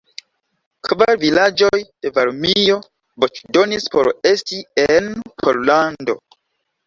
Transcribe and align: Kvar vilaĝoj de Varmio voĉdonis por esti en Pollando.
Kvar 0.85 1.11
vilaĝoj 1.23 1.81
de 2.05 2.11
Varmio 2.15 2.77
voĉdonis 3.25 3.85
por 3.97 4.09
esti 4.31 4.61
en 4.85 5.11
Pollando. 5.43 6.17